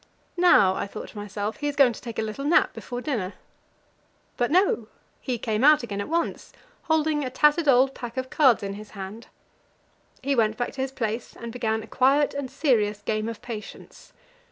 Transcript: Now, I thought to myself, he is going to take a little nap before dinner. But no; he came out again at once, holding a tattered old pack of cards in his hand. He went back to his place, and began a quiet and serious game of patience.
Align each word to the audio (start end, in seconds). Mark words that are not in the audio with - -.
Now, 0.37 0.73
I 0.73 0.87
thought 0.87 1.09
to 1.09 1.17
myself, 1.19 1.57
he 1.57 1.67
is 1.67 1.75
going 1.75 1.93
to 1.93 2.01
take 2.01 2.17
a 2.17 2.23
little 2.23 2.43
nap 2.43 2.73
before 2.73 3.01
dinner. 3.01 3.33
But 4.35 4.49
no; 4.49 4.87
he 5.19 5.37
came 5.37 5.63
out 5.63 5.83
again 5.83 6.01
at 6.01 6.09
once, 6.09 6.53
holding 6.85 7.23
a 7.23 7.29
tattered 7.29 7.67
old 7.67 7.93
pack 7.93 8.17
of 8.17 8.31
cards 8.31 8.63
in 8.63 8.73
his 8.73 8.89
hand. 8.97 9.27
He 10.23 10.35
went 10.35 10.57
back 10.57 10.71
to 10.73 10.81
his 10.81 10.91
place, 10.91 11.35
and 11.35 11.51
began 11.51 11.83
a 11.83 11.87
quiet 11.87 12.33
and 12.33 12.49
serious 12.49 13.03
game 13.03 13.29
of 13.29 13.43
patience. 13.43 14.11